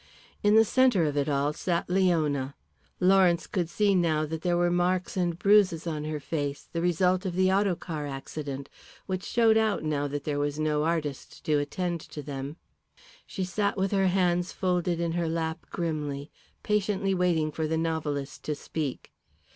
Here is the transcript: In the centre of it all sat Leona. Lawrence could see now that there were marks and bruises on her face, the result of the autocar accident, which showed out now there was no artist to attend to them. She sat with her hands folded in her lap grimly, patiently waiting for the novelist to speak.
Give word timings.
In 0.41 0.55
the 0.55 0.65
centre 0.65 1.03
of 1.05 1.15
it 1.15 1.29
all 1.29 1.53
sat 1.53 1.87
Leona. 1.87 2.55
Lawrence 2.99 3.45
could 3.45 3.69
see 3.69 3.93
now 3.93 4.25
that 4.25 4.41
there 4.41 4.57
were 4.57 4.71
marks 4.71 5.15
and 5.15 5.37
bruises 5.37 5.85
on 5.85 6.05
her 6.05 6.19
face, 6.19 6.67
the 6.73 6.81
result 6.81 7.23
of 7.23 7.35
the 7.35 7.51
autocar 7.51 8.07
accident, 8.07 8.67
which 9.05 9.21
showed 9.23 9.57
out 9.57 9.83
now 9.83 10.07
there 10.07 10.39
was 10.39 10.57
no 10.59 10.85
artist 10.85 11.45
to 11.45 11.59
attend 11.59 12.01
to 12.01 12.23
them. 12.23 12.57
She 13.27 13.43
sat 13.43 13.77
with 13.77 13.91
her 13.91 14.07
hands 14.07 14.51
folded 14.51 14.99
in 14.99 15.11
her 15.11 15.29
lap 15.29 15.67
grimly, 15.69 16.31
patiently 16.63 17.13
waiting 17.13 17.51
for 17.51 17.67
the 17.67 17.77
novelist 17.77 18.41
to 18.45 18.55
speak. 18.55 19.11